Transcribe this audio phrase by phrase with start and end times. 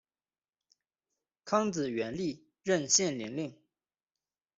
[1.45, 3.53] 康子元历任献陵令。